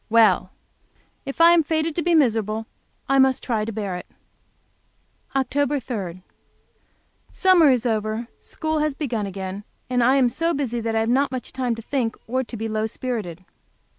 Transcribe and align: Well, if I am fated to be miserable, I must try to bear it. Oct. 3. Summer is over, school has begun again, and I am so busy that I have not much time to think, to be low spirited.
Well, 0.09 0.49
if 1.27 1.39
I 1.39 1.51
am 1.51 1.61
fated 1.63 1.95
to 1.95 2.01
be 2.01 2.15
miserable, 2.15 2.65
I 3.07 3.19
must 3.19 3.43
try 3.43 3.65
to 3.65 3.71
bear 3.71 3.95
it. 3.97 4.07
Oct. 5.35 5.83
3. 5.83 6.23
Summer 7.31 7.69
is 7.69 7.85
over, 7.85 8.27
school 8.39 8.79
has 8.79 8.95
begun 8.95 9.27
again, 9.27 9.63
and 9.91 10.03
I 10.03 10.15
am 10.15 10.27
so 10.29 10.55
busy 10.55 10.79
that 10.79 10.95
I 10.95 11.01
have 11.01 11.07
not 11.09 11.31
much 11.31 11.53
time 11.53 11.75
to 11.75 11.83
think, 11.83 12.15
to 12.47 12.57
be 12.57 12.67
low 12.67 12.87
spirited. 12.87 13.45